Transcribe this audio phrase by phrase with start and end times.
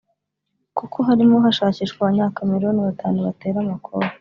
[0.77, 4.13] kuko harimo hashakishwa Abanyakameruni batanu batera amakofi